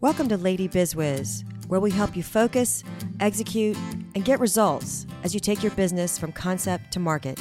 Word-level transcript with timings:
Welcome 0.00 0.28
to 0.28 0.36
Lady 0.36 0.68
Bizwiz, 0.68 1.42
where 1.66 1.80
we 1.80 1.90
help 1.90 2.14
you 2.14 2.22
focus, 2.22 2.84
execute, 3.18 3.76
and 4.14 4.24
get 4.24 4.38
results 4.38 5.08
as 5.24 5.34
you 5.34 5.40
take 5.40 5.60
your 5.60 5.72
business 5.72 6.16
from 6.16 6.30
concept 6.30 6.92
to 6.92 7.00
market. 7.00 7.36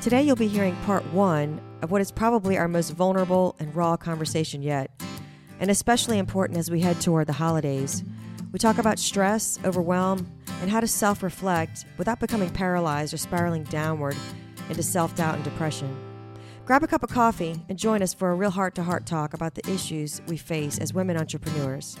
Today, 0.00 0.22
you'll 0.24 0.34
be 0.34 0.48
hearing 0.48 0.74
part 0.84 1.06
one 1.12 1.60
of 1.80 1.92
what 1.92 2.00
is 2.00 2.10
probably 2.10 2.58
our 2.58 2.66
most 2.66 2.90
vulnerable 2.90 3.54
and 3.60 3.72
raw 3.76 3.96
conversation 3.96 4.62
yet, 4.62 4.90
and 5.60 5.70
especially 5.70 6.18
important 6.18 6.58
as 6.58 6.72
we 6.72 6.80
head 6.80 7.00
toward 7.00 7.28
the 7.28 7.32
holidays. 7.32 8.02
We 8.50 8.58
talk 8.58 8.78
about 8.78 8.98
stress, 8.98 9.60
overwhelm, 9.64 10.28
and 10.60 10.68
how 10.68 10.80
to 10.80 10.88
self 10.88 11.22
reflect 11.22 11.84
without 11.98 12.18
becoming 12.18 12.50
paralyzed 12.50 13.14
or 13.14 13.18
spiraling 13.18 13.62
downward 13.62 14.16
into 14.68 14.82
self 14.82 15.14
doubt 15.14 15.36
and 15.36 15.44
depression. 15.44 16.05
Grab 16.66 16.82
a 16.82 16.88
cup 16.88 17.04
of 17.04 17.10
coffee 17.10 17.54
and 17.68 17.78
join 17.78 18.02
us 18.02 18.12
for 18.12 18.32
a 18.32 18.34
real 18.34 18.50
heart 18.50 18.74
to 18.74 18.82
heart 18.82 19.06
talk 19.06 19.34
about 19.34 19.54
the 19.54 19.64
issues 19.70 20.20
we 20.26 20.36
face 20.36 20.80
as 20.80 20.92
women 20.92 21.16
entrepreneurs. 21.16 21.96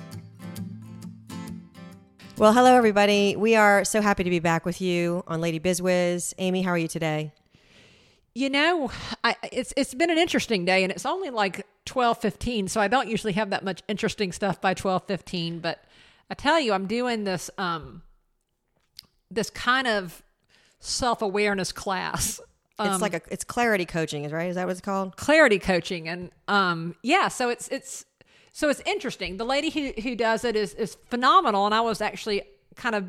Well, 2.36 2.52
hello, 2.52 2.74
everybody. 2.74 3.36
We 3.36 3.54
are 3.54 3.84
so 3.84 4.00
happy 4.02 4.24
to 4.24 4.30
be 4.30 4.40
back 4.40 4.66
with 4.66 4.80
you 4.80 5.22
on 5.28 5.40
Lady 5.40 5.60
Bizwiz. 5.60 6.34
Amy, 6.38 6.62
how 6.62 6.72
are 6.72 6.78
you 6.78 6.88
today? 6.88 7.32
You 8.34 8.50
know, 8.50 8.90
I, 9.22 9.36
it's 9.52 9.72
it's 9.76 9.94
been 9.94 10.10
an 10.10 10.18
interesting 10.18 10.64
day, 10.64 10.82
and 10.82 10.90
it's 10.90 11.06
only 11.06 11.30
like 11.30 11.64
twelve 11.84 12.20
fifteen, 12.20 12.66
so 12.66 12.80
I 12.80 12.88
don't 12.88 13.08
usually 13.08 13.34
have 13.34 13.50
that 13.50 13.64
much 13.64 13.84
interesting 13.86 14.32
stuff 14.32 14.60
by 14.60 14.74
twelve 14.74 15.06
fifteen. 15.06 15.60
But 15.60 15.84
I 16.28 16.34
tell 16.34 16.58
you, 16.58 16.72
I'm 16.72 16.88
doing 16.88 17.22
this 17.22 17.50
um 17.56 18.02
this 19.30 19.48
kind 19.48 19.86
of 19.86 20.24
self 20.80 21.22
awareness 21.22 21.70
class 21.70 22.40
It's 22.78 22.88
Um, 22.94 23.00
like 23.00 23.14
a 23.14 23.22
it's 23.30 23.44
clarity 23.44 23.86
coaching, 23.86 24.24
is 24.24 24.32
right? 24.32 24.48
Is 24.50 24.56
that 24.56 24.66
what 24.66 24.72
it's 24.72 24.80
called? 24.82 25.16
clarity 25.16 25.58
coaching 25.58 26.08
and 26.08 26.30
um 26.48 26.94
yeah 27.02 27.28
so 27.28 27.48
it's 27.48 27.68
it's 27.68 28.04
so 28.52 28.68
it's 28.68 28.80
interesting 28.86 29.36
the 29.38 29.44
lady 29.46 29.70
who 29.70 29.92
who 30.02 30.14
does 30.14 30.44
it 30.44 30.56
is 30.56 30.74
is 30.74 30.96
phenomenal 31.06 31.64
and 31.66 31.74
i 31.74 31.80
was 31.80 32.00
actually 32.00 32.42
kind 32.74 32.94
of 32.94 33.04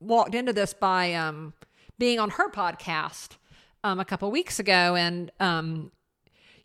walked 0.00 0.34
into 0.34 0.52
this 0.52 0.72
by 0.74 1.14
um 1.14 1.52
being 1.98 2.18
on 2.18 2.30
her 2.30 2.50
podcast 2.50 3.36
um 3.84 3.98
a 4.00 4.04
couple 4.04 4.30
weeks 4.30 4.58
ago 4.58 4.94
and 4.96 5.30
um 5.40 5.90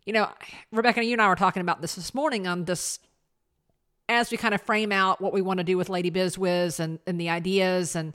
you 0.04 0.12
know 0.12 0.28
rebekah 0.72 0.98
and 1.00 1.08
you 1.08 1.12
and 1.14 1.22
i 1.22 1.28
were 1.28 1.36
talking 1.36 1.62
about 1.62 1.80
this 1.80 1.94
this 1.94 2.14
morning 2.14 2.46
on 2.46 2.64
this 2.64 2.98
as 4.08 4.30
we 4.30 4.36
kind 4.36 4.54
of 4.54 4.60
frame 4.60 4.92
out 4.92 5.20
what 5.20 5.32
we 5.32 5.40
want 5.40 5.58
to 5.58 5.64
do 5.64 5.76
with 5.78 5.88
lady 5.88 6.10
bizwiz 6.10 6.78
and 6.80 6.98
and 7.06 7.20
the 7.20 7.30
ideas 7.30 7.94
and 7.96 8.12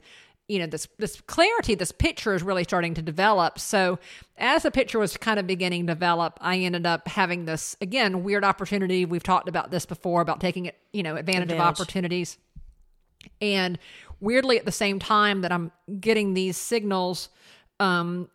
you 0.48 0.58
know 0.58 0.66
this 0.66 0.88
this 0.98 1.20
clarity 1.22 1.74
this 1.74 1.92
picture 1.92 2.34
is 2.34 2.42
really 2.42 2.64
starting 2.64 2.94
to 2.94 3.02
develop 3.02 3.58
so 3.58 3.98
as 4.38 4.62
the 4.62 4.70
picture 4.70 4.98
was 4.98 5.16
kind 5.16 5.38
of 5.38 5.46
beginning 5.46 5.86
to 5.86 5.94
develop 5.94 6.38
i 6.40 6.56
ended 6.56 6.86
up 6.86 7.06
having 7.06 7.44
this 7.44 7.76
again 7.80 8.24
weird 8.24 8.44
opportunity 8.44 9.04
we've 9.04 9.22
talked 9.22 9.48
about 9.48 9.70
this 9.70 9.86
before 9.86 10.20
about 10.22 10.40
taking 10.40 10.66
it 10.66 10.76
you 10.92 11.02
know 11.02 11.16
advantage, 11.16 11.52
of 11.52 11.60
opportunities 11.60 12.38
and 13.40 13.78
weirdly 14.20 14.58
at 14.58 14.64
the 14.64 14.72
same 14.72 14.98
time 14.98 15.42
that 15.42 15.52
i'm 15.52 15.70
getting 16.00 16.34
these 16.34 16.56
signals 16.56 17.28
um 17.78 18.28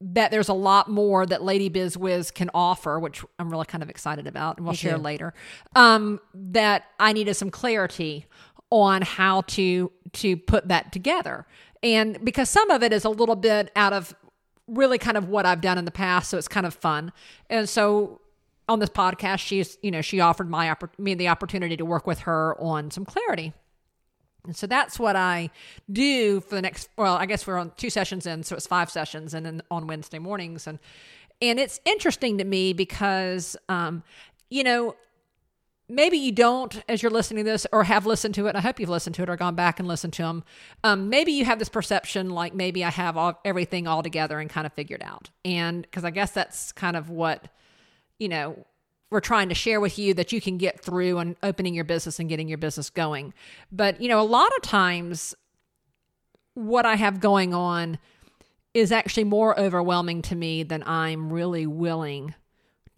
that 0.00 0.30
there's 0.30 0.48
a 0.48 0.54
lot 0.54 0.88
more 0.88 1.26
that 1.26 1.42
Lady 1.42 1.68
Bizwiz 1.68 2.32
can 2.32 2.50
offer, 2.54 3.00
which 3.00 3.24
I'm 3.38 3.50
really 3.50 3.66
kind 3.66 3.82
of 3.82 3.90
excited 3.90 4.28
about, 4.28 4.58
and 4.58 4.66
we'll 4.66 4.74
share 4.74 4.96
too. 4.96 5.02
later. 5.02 5.34
Um, 5.74 6.20
that 6.34 6.84
I 7.00 7.12
needed 7.12 7.34
some 7.34 7.50
clarity 7.50 8.26
on 8.70 9.02
how 9.02 9.42
to 9.42 9.90
to 10.12 10.36
put 10.36 10.68
that 10.68 10.92
together, 10.92 11.46
and 11.82 12.22
because 12.24 12.50
some 12.50 12.70
of 12.70 12.82
it 12.82 12.92
is 12.92 13.04
a 13.04 13.10
little 13.10 13.36
bit 13.36 13.70
out 13.76 13.92
of 13.92 14.14
really 14.66 14.98
kind 14.98 15.16
of 15.16 15.28
what 15.28 15.46
I've 15.46 15.60
done 15.60 15.78
in 15.78 15.84
the 15.84 15.90
past, 15.90 16.30
so 16.30 16.38
it's 16.38 16.48
kind 16.48 16.66
of 16.66 16.74
fun, 16.74 17.12
and 17.48 17.68
so 17.68 18.20
on 18.68 18.78
this 18.78 18.90
podcast, 18.90 19.38
she's 19.38 19.78
you 19.82 19.90
know 19.90 20.02
she 20.02 20.20
offered 20.20 20.50
my 20.50 20.74
me 20.98 21.14
the 21.14 21.28
opportunity 21.28 21.76
to 21.76 21.84
work 21.84 22.06
with 22.06 22.20
her 22.20 22.56
on 22.60 22.90
some 22.90 23.04
clarity. 23.04 23.52
And 24.44 24.56
so 24.56 24.66
that's 24.66 24.98
what 24.98 25.14
I 25.14 25.50
do 25.92 26.40
for 26.40 26.54
the 26.54 26.62
next. 26.62 26.88
Well, 26.96 27.16
I 27.16 27.26
guess 27.26 27.46
we're 27.46 27.58
on 27.58 27.72
two 27.76 27.90
sessions 27.90 28.26
in, 28.26 28.44
so 28.44 28.56
it's 28.56 28.66
five 28.66 28.90
sessions, 28.90 29.34
and 29.34 29.44
then 29.44 29.62
on 29.70 29.86
Wednesday 29.86 30.18
mornings, 30.18 30.66
and 30.66 30.78
and 31.40 31.58
it's 31.58 31.80
interesting 31.84 32.38
to 32.38 32.44
me 32.44 32.72
because, 32.72 33.56
um, 33.68 34.02
you 34.50 34.64
know, 34.64 34.96
maybe 35.88 36.18
you 36.18 36.32
don't, 36.32 36.82
as 36.88 37.02
you're 37.02 37.10
listening 37.10 37.44
to 37.44 37.50
this, 37.50 37.66
or 37.72 37.84
have 37.84 38.06
listened 38.06 38.34
to 38.34 38.46
it. 38.46 38.56
I 38.56 38.60
hope 38.60 38.78
you've 38.78 38.88
listened 38.88 39.14
to 39.16 39.22
it 39.22 39.30
or 39.30 39.36
gone 39.36 39.54
back 39.54 39.78
and 39.78 39.88
listened 39.88 40.12
to 40.14 40.22
them. 40.22 40.44
Um, 40.84 41.08
maybe 41.08 41.32
you 41.32 41.44
have 41.44 41.58
this 41.58 41.68
perception, 41.68 42.30
like 42.30 42.54
maybe 42.54 42.84
I 42.84 42.90
have 42.90 43.16
all, 43.16 43.40
everything 43.44 43.86
all 43.86 44.02
together 44.02 44.38
and 44.38 44.50
kind 44.50 44.66
of 44.66 44.72
figured 44.72 45.02
out, 45.02 45.30
and 45.44 45.82
because 45.82 46.04
I 46.04 46.10
guess 46.10 46.30
that's 46.32 46.72
kind 46.72 46.96
of 46.96 47.10
what 47.10 47.48
you 48.18 48.28
know 48.28 48.66
we're 49.10 49.20
trying 49.20 49.48
to 49.48 49.54
share 49.54 49.80
with 49.80 49.98
you 49.98 50.14
that 50.14 50.32
you 50.32 50.40
can 50.40 50.58
get 50.58 50.80
through 50.80 51.18
and 51.18 51.36
opening 51.42 51.74
your 51.74 51.84
business 51.84 52.18
and 52.18 52.28
getting 52.28 52.48
your 52.48 52.58
business 52.58 52.90
going. 52.90 53.32
But, 53.72 54.00
you 54.00 54.08
know, 54.08 54.20
a 54.20 54.22
lot 54.22 54.50
of 54.56 54.62
times 54.62 55.34
what 56.54 56.84
I 56.84 56.96
have 56.96 57.20
going 57.20 57.54
on 57.54 57.98
is 58.74 58.92
actually 58.92 59.24
more 59.24 59.58
overwhelming 59.58 60.22
to 60.22 60.36
me 60.36 60.62
than 60.62 60.82
I'm 60.82 61.32
really 61.32 61.66
willing 61.66 62.34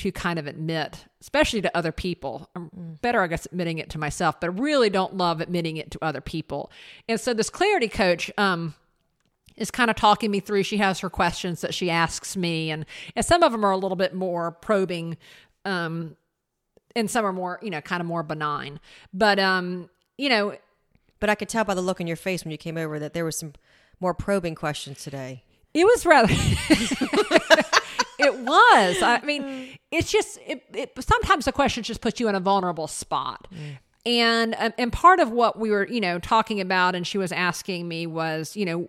to 0.00 0.11
kind 0.11 0.38
of 0.38 0.47
admit, 0.47 1.05
especially 1.21 1.61
to 1.61 1.77
other 1.77 1.93
people. 1.93 2.49
I'm 2.56 2.99
better, 3.03 3.22
I 3.22 3.27
guess, 3.27 3.44
admitting 3.44 3.77
it 3.77 3.91
to 3.91 3.99
myself, 3.99 4.41
but 4.41 4.49
I 4.49 4.53
really 4.55 4.88
don't 4.88 5.15
love 5.15 5.43
admitting 5.43 5.77
it 5.77 5.91
to 5.91 5.99
other 6.03 6.22
people. 6.22 6.72
And 7.06 7.21
so 7.21 7.34
this 7.34 7.50
clarity 7.50 7.88
coach, 7.88 8.31
um, 8.38 8.75
is 9.56 9.71
kind 9.71 9.91
of 9.91 9.97
talking 9.97 10.31
me 10.31 10.41
through. 10.41 10.62
She 10.62 10.78
has 10.78 11.00
her 11.00 11.11
questions 11.11 11.61
that 11.61 11.75
she 11.75 11.91
asks 11.91 12.34
me, 12.34 12.71
and 12.71 12.87
and 13.15 13.27
some 13.27 13.43
of 13.43 13.53
them 13.53 13.62
are 13.62 13.72
a 13.72 13.77
little 13.77 13.97
bit 13.97 14.15
more 14.15 14.53
probing, 14.53 15.19
um, 15.66 16.17
and 16.97 17.11
some 17.11 17.27
are 17.27 17.32
more 17.32 17.59
you 17.61 17.69
know 17.69 17.82
kind 17.82 18.00
of 18.00 18.06
more 18.06 18.22
benign. 18.22 18.81
But 19.12 19.38
um, 19.38 19.91
you 20.17 20.31
know, 20.31 20.56
But 21.19 21.28
I 21.28 21.34
could 21.34 21.50
tell 21.50 21.65
by 21.65 21.75
the 21.75 21.82
look 21.82 22.00
in 22.00 22.06
your 22.06 22.17
face 22.17 22.43
when 22.43 22.53
you 22.53 22.59
came 22.59 22.78
over 22.78 22.99
that 22.99 23.12
there 23.12 23.27
was 23.27 23.37
some 23.37 23.53
more 24.00 24.15
probing 24.15 24.55
questions 24.55 25.05
today. 25.05 25.44
it 25.75 25.84
was 25.84 26.06
rather. 26.06 27.65
It 28.20 28.38
was. 28.38 29.03
I 29.03 29.20
mean, 29.25 29.69
it's 29.91 30.10
just 30.10 30.38
it, 30.47 30.62
it. 30.72 30.92
Sometimes 31.00 31.44
the 31.44 31.53
questions 31.53 31.86
just 31.86 32.00
put 32.00 32.20
you 32.20 32.28
in 32.28 32.34
a 32.34 32.41
vulnerable 32.41 32.86
spot. 32.86 33.48
And 34.06 34.54
um, 34.58 34.72
and 34.78 34.92
part 34.92 35.20
of 35.20 35.31
what 35.31 35.58
we 35.58 35.70
were, 35.70 35.86
you 35.86 36.00
know, 36.00 36.19
talking 36.19 36.60
about, 36.60 36.94
and 36.94 37.06
she 37.06 37.19
was 37.19 37.32
asking 37.32 37.86
me 37.86 38.06
was, 38.06 38.56
you 38.56 38.64
know, 38.64 38.88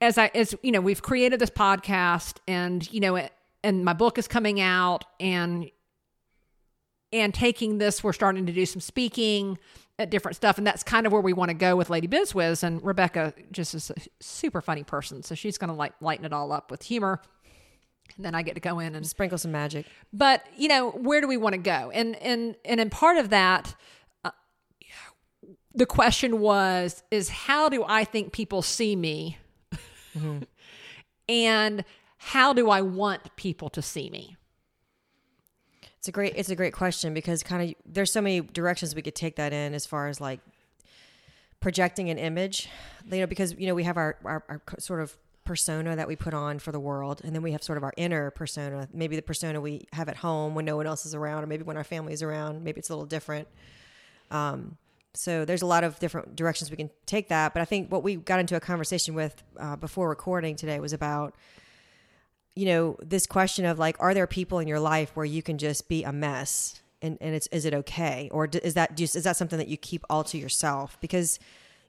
as 0.00 0.18
I 0.18 0.30
as 0.34 0.54
you 0.62 0.72
know, 0.72 0.80
we've 0.80 1.02
created 1.02 1.40
this 1.40 1.50
podcast, 1.50 2.38
and 2.46 2.90
you 2.92 3.00
know, 3.00 3.16
it, 3.16 3.32
and 3.64 3.84
my 3.84 3.94
book 3.94 4.18
is 4.18 4.28
coming 4.28 4.60
out, 4.60 5.04
and 5.18 5.70
and 7.12 7.32
taking 7.32 7.78
this, 7.78 8.04
we're 8.04 8.12
starting 8.12 8.46
to 8.46 8.52
do 8.52 8.66
some 8.66 8.80
speaking 8.80 9.58
at 9.98 10.10
different 10.10 10.36
stuff, 10.36 10.58
and 10.58 10.66
that's 10.66 10.82
kind 10.82 11.06
of 11.06 11.12
where 11.12 11.22
we 11.22 11.32
want 11.32 11.48
to 11.48 11.54
go 11.54 11.74
with 11.74 11.88
Lady 11.88 12.06
Bizwiz. 12.06 12.62
And 12.62 12.84
Rebekah 12.84 13.32
just 13.50 13.74
is 13.74 13.90
a 13.90 13.94
super 14.20 14.60
funny 14.60 14.84
person, 14.84 15.22
so 15.22 15.34
she's 15.34 15.56
going 15.56 15.68
to 15.68 15.74
like 15.74 15.94
lighten 16.00 16.26
it 16.26 16.32
all 16.32 16.52
up 16.52 16.70
with 16.70 16.82
humor. 16.82 17.22
And 18.16 18.24
then 18.24 18.34
I 18.34 18.42
get 18.42 18.54
to 18.54 18.60
go 18.60 18.78
in 18.78 18.94
and 18.94 19.06
Sprinkle 19.06 19.38
some 19.38 19.52
magic. 19.52 19.86
but 20.12 20.44
you 20.56 20.68
know 20.68 20.90
where 20.90 21.20
do 21.20 21.28
we 21.28 21.36
want 21.36 21.54
to 21.54 21.60
go? 21.60 21.90
And 21.92 22.16
and 22.16 22.56
and 22.64 22.80
in 22.80 22.90
part 22.90 23.18
of 23.18 23.30
that 23.30 23.74
uh, 24.24 24.30
the 25.74 25.86
question 25.86 26.40
was 26.40 27.02
is 27.10 27.28
how 27.28 27.68
do 27.68 27.84
i 27.86 28.04
think 28.04 28.32
people 28.32 28.62
see 28.62 28.96
me? 28.96 29.38
And 31.28 31.84
how 32.18 32.52
do 32.52 32.70
i 32.70 32.80
want 32.80 33.34
people 33.36 33.68
to 33.70 33.82
see 33.82 34.08
me? 34.10 34.36
It's 35.98 36.08
a 36.08 36.12
great 36.12 36.34
it's 36.36 36.50
a 36.50 36.54
great 36.56 36.72
question 36.72 37.12
because 37.14 37.42
kind 37.42 37.70
of 37.70 37.74
there's 37.84 38.12
so 38.12 38.20
many 38.20 38.40
directions 38.40 38.94
we 38.94 39.02
could 39.02 39.16
take 39.16 39.34
that 39.36 39.52
in 39.52 39.74
as 39.74 39.86
far 39.86 40.06
as 40.06 40.20
like 40.20 40.38
projecting 41.58 42.10
an 42.10 42.18
image, 42.18 42.68
you 43.10 43.18
know, 43.18 43.26
because 43.26 43.54
you 43.58 43.66
know 43.66 43.74
we 43.74 43.82
have 43.82 43.96
our, 43.96 44.16
our 44.24 44.44
our 44.48 44.62
sort 44.78 45.00
of 45.00 45.16
persona 45.46 45.96
that 45.96 46.06
we 46.06 46.16
put 46.16 46.34
on 46.34 46.58
for 46.58 46.72
the 46.72 46.80
world, 46.80 47.22
and 47.24 47.34
then 47.34 47.42
we 47.42 47.52
have 47.52 47.62
sort 47.62 47.78
of 47.78 47.84
our 47.84 47.94
inner 47.96 48.30
persona, 48.30 48.88
maybe 48.92 49.16
the 49.16 49.22
persona 49.22 49.60
we 49.60 49.86
have 49.92 50.08
at 50.08 50.16
home 50.16 50.54
when 50.54 50.64
no 50.64 50.76
one 50.76 50.86
else 50.86 51.06
is 51.06 51.14
around, 51.14 51.44
or 51.44 51.46
maybe 51.46 51.62
when 51.62 51.76
our 51.76 51.84
family 51.84 52.12
is 52.12 52.22
around. 52.22 52.62
Maybe 52.62 52.78
it's 52.78 52.90
a 52.90 52.92
little 52.92 53.06
different. 53.06 53.48
Um, 54.30 54.76
so 55.14 55.46
there's 55.46 55.62
a 55.62 55.66
lot 55.66 55.82
of 55.82 55.98
different 55.98 56.36
directions 56.36 56.70
we 56.70 56.76
can 56.76 56.90
take 57.06 57.28
that, 57.28 57.54
but 57.54 57.62
I 57.62 57.64
think 57.64 57.90
what 57.90 58.02
we 58.02 58.16
got 58.16 58.38
into 58.40 58.56
a 58.56 58.60
conversation 58.60 59.14
with 59.14 59.42
uh, 59.58 59.76
before 59.76 60.10
recording 60.10 60.56
today 60.56 60.78
was 60.78 60.92
about 60.92 61.34
you 62.54 62.64
know 62.66 62.96
this 63.02 63.26
question 63.26 63.64
of 63.64 63.78
like 63.78 63.96
are 64.00 64.14
there 64.14 64.26
people 64.26 64.58
in 64.58 64.66
your 64.66 64.80
life 64.80 65.14
where 65.14 65.26
you 65.26 65.42
can 65.42 65.58
just 65.58 65.88
be 65.88 66.02
a 66.04 66.12
mess 66.12 66.80
and, 67.02 67.18
and 67.20 67.34
it's 67.34 67.46
is 67.48 67.64
it 67.66 67.74
okay 67.74 68.28
or 68.32 68.48
is 68.62 68.74
that 68.74 68.96
just 68.96 69.14
is 69.14 69.24
that 69.24 69.36
something 69.36 69.58
that 69.58 69.68
you 69.68 69.76
keep 69.76 70.04
all 70.08 70.24
to 70.24 70.38
yourself 70.38 70.98
because 71.00 71.38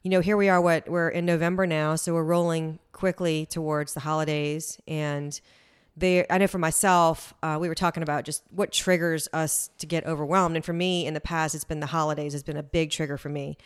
you 0.03 0.09
know 0.09 0.19
here 0.19 0.37
we 0.37 0.49
are 0.49 0.61
what 0.61 0.87
we're 0.89 1.09
in 1.09 1.25
november 1.25 1.65
now 1.65 1.95
so 1.95 2.13
we're 2.13 2.23
rolling 2.23 2.79
quickly 2.91 3.45
towards 3.45 3.93
the 3.93 3.99
holidays 3.99 4.79
and 4.87 5.41
they 5.95 6.25
i 6.29 6.37
know 6.37 6.47
for 6.47 6.59
myself 6.59 7.33
uh, 7.43 7.57
we 7.59 7.67
were 7.67 7.75
talking 7.75 8.03
about 8.03 8.23
just 8.23 8.43
what 8.51 8.71
triggers 8.71 9.27
us 9.33 9.69
to 9.77 9.85
get 9.85 10.05
overwhelmed 10.05 10.55
and 10.55 10.65
for 10.65 10.73
me 10.73 11.05
in 11.05 11.13
the 11.13 11.21
past 11.21 11.53
it's 11.55 11.63
been 11.63 11.79
the 11.79 11.87
holidays 11.87 12.33
has 12.33 12.43
been 12.43 12.57
a 12.57 12.63
big 12.63 12.91
trigger 12.91 13.17
for 13.17 13.29
me 13.29 13.57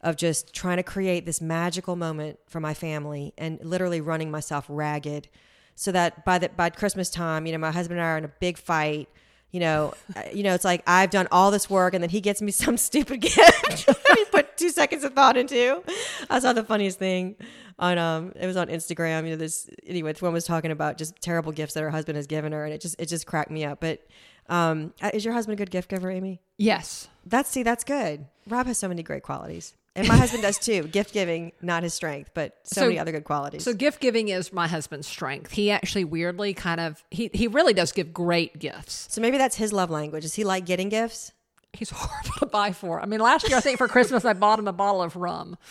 of 0.00 0.16
just 0.16 0.52
trying 0.52 0.76
to 0.76 0.82
create 0.82 1.24
this 1.24 1.40
magical 1.40 1.96
moment 1.96 2.38
for 2.46 2.60
my 2.60 2.74
family 2.74 3.32
and 3.38 3.58
literally 3.64 4.00
running 4.00 4.30
myself 4.30 4.66
ragged 4.68 5.28
so 5.74 5.90
that 5.92 6.24
by 6.24 6.38
the 6.38 6.48
by 6.50 6.70
Christmas 6.70 7.10
time, 7.10 7.46
you 7.46 7.52
know, 7.52 7.58
my 7.58 7.70
husband 7.70 7.98
and 7.98 8.06
I 8.06 8.10
are 8.12 8.18
in 8.18 8.24
a 8.24 8.32
big 8.40 8.58
fight. 8.58 9.08
You 9.54 9.60
know, 9.60 9.94
uh, 10.16 10.22
you 10.32 10.42
know, 10.42 10.52
it's 10.52 10.64
like 10.64 10.82
I've 10.84 11.10
done 11.10 11.28
all 11.30 11.52
this 11.52 11.70
work, 11.70 11.94
and 11.94 12.02
then 12.02 12.10
he 12.10 12.20
gets 12.20 12.42
me 12.42 12.50
some 12.64 12.76
stupid 12.76 13.20
gift. 13.20 13.88
he 14.16 14.24
put 14.32 14.56
two 14.56 14.70
seconds 14.70 15.04
of 15.04 15.14
thought 15.14 15.36
into. 15.36 15.80
I 16.28 16.40
saw 16.40 16.52
the 16.52 16.64
funniest 16.64 16.98
thing 16.98 17.36
on 17.78 17.96
um, 17.96 18.32
it 18.34 18.48
was 18.48 18.56
on 18.56 18.66
Instagram. 18.66 19.22
You 19.22 19.30
know, 19.30 19.36
this 19.36 19.70
anyway, 19.86 20.12
this 20.12 20.20
one 20.20 20.32
was 20.32 20.44
talking 20.44 20.72
about 20.72 20.98
just 20.98 21.20
terrible 21.20 21.52
gifts 21.52 21.74
that 21.74 21.82
her 21.82 21.90
husband 21.90 22.16
has 22.16 22.26
given 22.26 22.50
her, 22.50 22.64
and 22.64 22.74
it 22.74 22.80
just 22.80 22.96
it 22.98 23.06
just 23.06 23.28
cracked 23.28 23.52
me 23.52 23.64
up. 23.64 23.78
But 23.80 24.04
um, 24.48 24.92
uh, 25.00 25.12
is 25.14 25.24
your 25.24 25.34
husband 25.34 25.56
a 25.56 25.62
good 25.62 25.70
gift 25.70 25.88
giver, 25.88 26.10
Amy? 26.10 26.40
Yes. 26.58 27.06
That's 27.24 27.48
see, 27.48 27.62
that's 27.62 27.84
good. 27.84 28.26
Rob 28.48 28.66
has 28.66 28.76
so 28.76 28.88
many 28.88 29.04
great 29.04 29.22
qualities. 29.22 29.74
And 29.96 30.08
my 30.08 30.16
husband 30.16 30.42
does 30.42 30.58
too. 30.58 30.84
Gift 30.88 31.12
giving, 31.12 31.52
not 31.62 31.84
his 31.84 31.94
strength, 31.94 32.30
but 32.34 32.56
so, 32.64 32.80
So- 32.80 32.86
many 32.88 32.98
other 32.98 33.12
good 33.12 33.24
qualities. 33.24 33.62
So 33.62 33.72
gift 33.72 34.00
giving 34.00 34.28
is 34.28 34.52
my 34.52 34.66
husband's 34.66 35.06
strength. 35.06 35.52
He 35.52 35.70
actually 35.70 36.04
weirdly 36.04 36.52
kind 36.52 36.80
of 36.80 37.04
he 37.10 37.30
he 37.32 37.46
really 37.46 37.74
does 37.74 37.92
give 37.92 38.12
great 38.12 38.58
gifts. 38.58 39.06
so 39.10 39.20
maybe 39.20 39.38
that's 39.38 39.56
his 39.56 39.72
love 39.72 39.90
language. 39.90 40.22
Does 40.24 40.34
he 40.34 40.42
like 40.44 40.66
getting 40.66 40.88
gifts? 40.88 41.30
He's 41.72 41.90
horrible 41.94 42.38
to 42.40 42.46
buy 42.46 42.72
for. 42.72 43.00
I 43.00 43.06
mean, 43.06 43.20
last 43.20 43.48
year 43.48 43.56
I 43.58 43.60
think 43.60 43.78
for 43.78 43.86
Christmas 43.88 44.24
I 44.24 44.32
bought 44.32 44.58
him 44.58 44.66
a 44.68 44.72
bottle 44.72 45.02
of 45.02 45.14
rum 45.16 45.56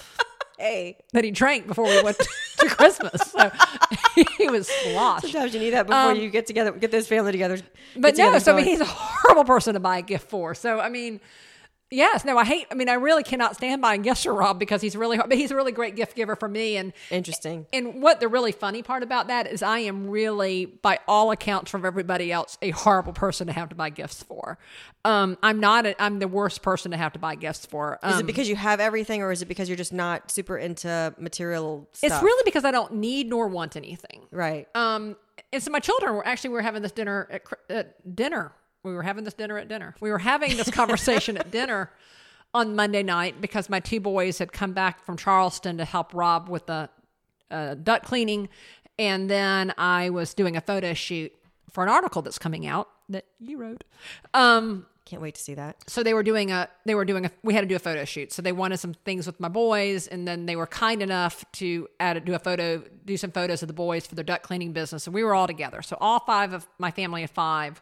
Hey, 0.60 0.98
that 1.14 1.24
he 1.26 1.32
drank 1.32 1.68
before 1.68 1.86
we 1.86 2.02
went 2.04 2.18
to 2.60 2.68
Christmas. 2.68 3.22
So 3.32 3.52
he 4.38 4.48
was 4.50 4.68
sloshed. 4.68 5.24
sometimes 5.24 5.54
you 5.54 5.60
need 5.60 5.72
that 5.72 5.88
before 5.88 6.14
you 6.14 6.30
get 6.30 6.46
together, 6.46 6.72
get 6.72 6.92
this 6.92 7.08
family 7.08 7.32
together. 7.34 7.56
Um, 7.56 8.02
But 8.02 8.16
no, 8.18 8.26
together 8.28 8.40
so 8.40 8.54
I 8.54 8.56
mean, 8.58 8.66
going. 8.66 8.78
he's 8.78 8.82
a 8.82 8.86
horrible 8.90 9.44
person 9.46 9.74
to 9.74 9.80
buy 9.82 9.98
a 9.98 10.02
gift 10.02 10.30
for. 10.30 10.54
So 10.56 10.80
I 10.80 10.90
mean, 10.90 11.20
yes, 11.94 12.26
no, 12.26 12.38
I 12.38 12.44
hate. 12.44 12.68
I 12.72 12.76
mean, 12.76 12.90
I 12.90 12.94
really 12.94 13.24
cannot 13.24 13.56
stand 13.56 13.82
buying 13.82 14.02
gifts 14.02 14.24
for 14.24 14.34
Rob 14.34 14.60
because 14.60 14.82
he's 14.82 14.96
really, 14.96 15.18
hard, 15.18 15.30
but 15.30 15.38
he's 15.38 15.52
a 15.52 15.56
really 15.56 15.72
great 15.72 15.96
gift 15.96 16.16
giver 16.16 16.36
for 16.36 16.48
me. 16.50 16.78
And 16.78 16.94
interesting. 17.12 17.66
and 17.72 18.02
what 18.02 18.20
the 18.20 18.28
really 18.28 18.52
funny 18.52 18.82
part 18.82 19.04
about 19.04 19.28
that 19.28 19.48
is, 19.48 19.64
I 19.64 19.80
am 19.80 20.10
really, 20.10 20.66
by 20.66 21.00
all 21.08 21.32
accounts 21.32 21.72
from 21.72 21.86
everybody 21.86 22.32
else, 22.32 22.58
a 22.62 22.72
horrible 22.72 23.14
person 23.14 23.48
to 23.48 23.54
have 23.54 23.70
to 23.70 23.76
buy 23.76 23.90
gifts 23.90 24.24
for. 24.24 24.58
Um, 25.06 25.38
I'm 25.44 25.60
not. 25.60 25.86
A, 25.86 26.02
I'm 26.02 26.20
the 26.20 26.28
worst 26.28 26.62
person 26.62 26.92
to 26.92 26.98
have 26.98 27.14
to 27.14 27.20
buy 27.20 27.36
gifts 27.36 27.66
for. 27.66 28.00
Um, 28.04 28.14
Is 28.14 28.20
it 28.22 28.26
because 28.26 28.50
you 28.50 28.56
have 28.56 28.80
everything, 28.80 29.22
or 29.22 29.32
is 29.32 29.42
it 29.42 29.48
because 29.48 29.70
you're 29.70 29.78
just 29.78 29.94
not 29.94 30.32
super 30.32 30.58
into 30.58 31.14
material 31.18 31.88
stuff? 31.94 32.12
it's 32.12 32.24
really 32.24 32.42
because 32.46 32.66
I 32.66 32.72
don't 32.72 32.94
need 32.96 33.30
nor 33.30 33.48
want 33.48 33.76
anything. 33.76 34.28
right. 34.32 34.68
Um, 34.76 35.16
and 35.52 35.62
so 35.62 35.72
my 35.72 35.80
children 35.80 36.16
were 36.16 36.26
actually 36.26 36.50
we 36.52 36.54
were 36.56 36.62
having 36.62 36.82
this 36.82 36.92
dinner 36.92 37.28
at, 37.30 37.42
at 37.70 38.16
dinner. 38.16 38.52
We 38.84 38.94
were 38.94 39.04
having 39.04 39.24
this 39.24 39.34
dinner 39.34 39.58
at 39.58 39.68
dinner. 39.68 39.96
We 40.02 40.12
were 40.12 40.20
having 40.20 40.58
this 40.58 40.70
conversation 40.70 41.38
at 41.38 41.52
dinner 41.52 41.90
on 42.54 42.76
Monday 42.76 43.02
night 43.04 43.40
because 43.42 43.70
my 43.70 43.80
two 43.80 44.00
boys 44.00 44.38
had 44.40 44.52
come 44.52 44.74
back 44.74 45.04
from 45.04 45.18
Charleston 45.18 45.78
to 45.78 45.86
help 45.86 46.14
Rob 46.14 46.50
with 46.50 46.66
the 46.66 46.90
uh, 47.50 47.76
duct 47.76 48.06
cleaning, 48.06 48.50
and 49.00 49.30
then 49.30 49.74
I 49.78 50.10
was 50.10 50.34
doing 50.34 50.56
a 50.58 50.62
photo 50.62 50.94
shoot 50.94 51.34
for 51.72 51.84
an 51.84 51.90
article 51.90 52.22
that's 52.22 52.38
coming 52.40 52.68
out 52.68 52.90
that 53.10 53.26
you 53.40 53.58
wrote. 53.58 53.84
Um, 54.34 54.86
Can't 55.06 55.22
wait 55.22 55.36
to 55.36 55.42
see 55.42 55.54
that. 55.56 55.78
so 55.88 56.04
they 56.04 56.14
were 56.14 56.24
doing 56.24 56.52
a 56.52 56.68
they 56.86 56.96
were 56.96 57.06
doing 57.06 57.26
a 57.26 57.32
we 57.44 57.54
had 57.54 57.62
to 57.62 57.68
do 57.68 57.76
a 57.76 57.80
photo 57.80 58.06
shoot 58.06 58.32
so 58.32 58.42
they 58.42 58.52
wanted 58.52 58.78
some 58.78 58.94
things 58.94 59.26
with 59.28 59.40
my 59.40 59.50
boys 59.50 60.08
and 60.08 60.28
then 60.28 60.46
they 60.46 60.56
were 60.56 60.68
kind 60.68 61.02
enough 61.02 61.44
to 61.54 61.88
add 62.00 62.24
do 62.26 62.34
a 62.34 62.40
photo 62.40 62.82
do 63.06 63.18
some 63.18 63.30
photos 63.32 63.62
of 63.62 63.68
the 63.68 63.74
boys 63.74 64.08
for 64.08 64.16
their 64.16 64.24
duct 64.24 64.44
cleaning 64.44 64.72
business 64.72 65.06
and 65.06 65.14
we 65.14 65.24
were 65.24 65.36
all 65.36 65.48
together 65.48 65.82
so 65.82 65.98
all 66.00 66.20
five 66.22 66.54
of 66.54 66.66
my 66.80 66.90
family 66.92 67.24
of 67.24 67.30
five 67.32 67.82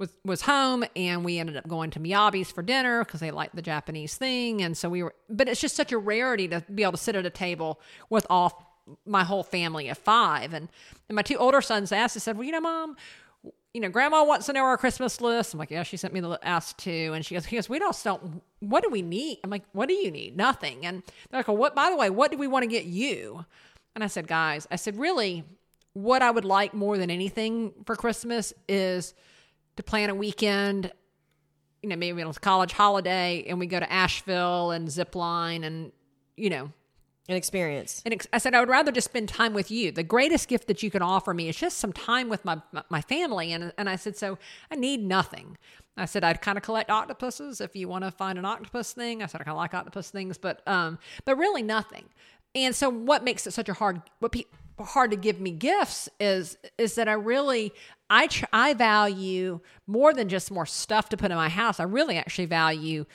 was 0.00 0.10
was 0.24 0.42
home 0.42 0.84
and 0.96 1.24
we 1.24 1.38
ended 1.38 1.56
up 1.56 1.68
going 1.68 1.90
to 1.90 2.00
Miyabi's 2.00 2.50
for 2.50 2.62
dinner 2.62 3.04
because 3.04 3.20
they 3.20 3.30
like 3.30 3.52
the 3.52 3.62
Japanese 3.62 4.16
thing 4.16 4.62
and 4.62 4.76
so 4.76 4.88
we 4.88 5.02
were 5.02 5.14
but 5.28 5.48
it's 5.48 5.60
just 5.60 5.76
such 5.76 5.92
a 5.92 5.98
rarity 5.98 6.48
to 6.48 6.64
be 6.74 6.82
able 6.82 6.92
to 6.92 6.98
sit 6.98 7.14
at 7.14 7.24
a 7.24 7.30
table 7.30 7.80
with 8.08 8.26
all 8.28 8.82
my 9.06 9.22
whole 9.22 9.44
family 9.44 9.88
of 9.88 9.98
five 9.98 10.52
and, 10.52 10.68
and 11.08 11.14
my 11.14 11.22
two 11.22 11.36
older 11.36 11.60
sons 11.60 11.92
asked 11.92 12.14
they 12.14 12.20
said 12.20 12.36
well 12.36 12.44
you 12.44 12.52
know 12.52 12.60
mom 12.60 12.96
you 13.72 13.80
know, 13.80 13.88
grandma 13.88 14.24
wants 14.24 14.46
to 14.46 14.52
know 14.52 14.64
our 14.64 14.76
Christmas 14.76 15.20
list. 15.20 15.54
I'm 15.54 15.60
like, 15.60 15.70
yeah, 15.70 15.84
she 15.84 15.96
sent 15.96 16.12
me 16.12 16.18
the 16.18 16.38
ask 16.42 16.76
too. 16.76 17.12
And 17.14 17.24
she 17.24 17.34
goes, 17.36 17.46
he 17.46 17.56
goes, 17.56 17.68
we 17.68 17.78
don't, 17.78 17.96
don't, 18.02 18.42
what 18.58 18.82
do 18.82 18.90
we 18.90 19.00
need? 19.00 19.38
I'm 19.44 19.50
like, 19.50 19.62
what 19.72 19.88
do 19.88 19.94
you 19.94 20.10
need? 20.10 20.36
Nothing. 20.36 20.84
And 20.84 21.04
they're 21.30 21.38
like, 21.38 21.48
well, 21.48 21.56
what, 21.56 21.74
by 21.76 21.90
the 21.90 21.96
way, 21.96 22.10
what 22.10 22.32
do 22.32 22.36
we 22.36 22.48
want 22.48 22.64
to 22.64 22.66
get 22.66 22.84
you? 22.84 23.44
And 23.94 24.02
I 24.02 24.08
said, 24.08 24.26
guys, 24.26 24.66
I 24.72 24.76
said, 24.76 24.96
really, 24.96 25.44
what 25.92 26.20
I 26.20 26.30
would 26.30 26.44
like 26.44 26.74
more 26.74 26.98
than 26.98 27.10
anything 27.10 27.72
for 27.84 27.94
Christmas 27.94 28.52
is 28.68 29.14
to 29.80 29.90
plan 29.90 30.10
a 30.10 30.14
weekend, 30.14 30.92
you 31.82 31.88
know, 31.88 31.96
maybe 31.96 32.20
a 32.22 32.32
college 32.34 32.72
holiday 32.72 33.44
and 33.48 33.58
we 33.58 33.66
go 33.66 33.80
to 33.80 33.90
Asheville 33.90 34.70
and 34.70 34.90
zip 34.90 35.14
line 35.14 35.64
and, 35.64 35.92
you 36.36 36.50
know, 36.50 36.70
An 37.28 37.36
experience. 37.36 38.02
and 38.04 38.12
ex- 38.14 38.26
I 38.32 38.38
said, 38.38 38.54
I 38.54 38.60
would 38.60 38.68
rather 38.68 38.92
just 38.92 39.06
spend 39.06 39.28
time 39.28 39.54
with 39.54 39.70
you. 39.70 39.90
The 39.92 40.02
greatest 40.02 40.48
gift 40.48 40.66
that 40.66 40.82
you 40.82 40.90
can 40.90 41.02
offer 41.02 41.32
me 41.32 41.48
is 41.48 41.56
just 41.56 41.78
some 41.78 41.92
time 41.92 42.28
with 42.28 42.44
my 42.44 42.60
my- 42.90 43.00
family. 43.02 43.52
And 43.52 43.72
and 43.78 43.88
I 43.88 43.96
said, 43.96 44.16
so 44.16 44.38
I 44.70 44.76
need 44.76 45.02
nothing. 45.02 45.56
I 45.96 46.04
said 46.06 46.22
I'd 46.24 46.40
kind 46.40 46.56
of 46.58 46.62
collect 46.64 46.90
octopuses 46.90 47.60
if 47.60 47.74
you 47.74 47.88
want 47.88 48.04
to 48.04 48.10
find 48.10 48.38
an 48.38 48.44
octopus 48.44 48.92
thing. 48.92 49.22
I 49.22 49.26
said 49.26 49.40
I 49.40 49.44
kind 49.44 49.54
of 49.54 49.58
like 49.58 49.74
octopus 49.74 50.10
things, 50.10 50.38
but 50.38 50.66
um, 50.66 50.98
but 51.24 51.36
really 51.36 51.62
nothing. 51.62 52.04
And 52.54 52.74
so 52.74 52.88
what 52.90 53.22
makes 53.24 53.46
it 53.46 53.52
such 53.52 53.68
a 53.68 53.74
hard 53.74 54.02
what 54.18 54.32
pe- 54.32 54.44
hard 54.84 55.10
to 55.10 55.16
give 55.16 55.40
me 55.40 55.50
gifts 55.50 56.08
is 56.18 56.56
is 56.78 56.94
that 56.94 57.08
I 57.08 57.12
really 57.12 57.72
I 58.08 58.26
tr- 58.26 58.46
I 58.52 58.74
value 58.74 59.60
more 59.86 60.12
than 60.12 60.28
just 60.28 60.50
more 60.50 60.66
stuff 60.66 61.08
to 61.10 61.16
put 61.16 61.30
in 61.30 61.36
my 61.36 61.48
house. 61.48 61.80
I 61.80 61.84
really 61.84 62.16
actually 62.16 62.46
value 62.46 63.06